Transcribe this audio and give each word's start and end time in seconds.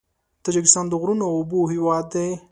تاجکستان 0.43 0.85
د 0.89 0.93
غرونو 1.01 1.23
او 1.29 1.35
اوبو 1.39 1.59
هېواد 1.73 2.05
دی. 2.13 2.29